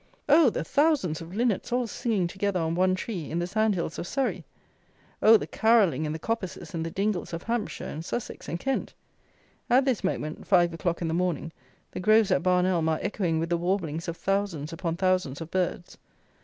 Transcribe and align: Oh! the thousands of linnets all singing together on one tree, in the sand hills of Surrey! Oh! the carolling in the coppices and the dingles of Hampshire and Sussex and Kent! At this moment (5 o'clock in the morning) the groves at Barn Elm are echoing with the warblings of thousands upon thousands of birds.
Oh! 0.27 0.49
the 0.49 0.63
thousands 0.63 1.21
of 1.21 1.35
linnets 1.35 1.71
all 1.71 1.85
singing 1.85 2.25
together 2.25 2.59
on 2.59 2.73
one 2.73 2.95
tree, 2.95 3.29
in 3.29 3.37
the 3.37 3.45
sand 3.45 3.75
hills 3.75 3.99
of 3.99 4.07
Surrey! 4.07 4.43
Oh! 5.21 5.37
the 5.37 5.45
carolling 5.45 6.05
in 6.07 6.11
the 6.11 6.17
coppices 6.17 6.73
and 6.73 6.83
the 6.83 6.89
dingles 6.89 7.33
of 7.33 7.43
Hampshire 7.43 7.83
and 7.85 8.03
Sussex 8.03 8.49
and 8.49 8.59
Kent! 8.59 8.95
At 9.69 9.85
this 9.85 10.03
moment 10.03 10.47
(5 10.47 10.73
o'clock 10.73 11.03
in 11.03 11.07
the 11.07 11.13
morning) 11.13 11.51
the 11.91 11.99
groves 11.99 12.31
at 12.31 12.41
Barn 12.41 12.65
Elm 12.65 12.89
are 12.89 12.97
echoing 12.99 13.37
with 13.37 13.49
the 13.51 13.57
warblings 13.57 14.07
of 14.07 14.17
thousands 14.17 14.73
upon 14.73 14.97
thousands 14.97 15.39
of 15.39 15.51
birds. 15.51 15.99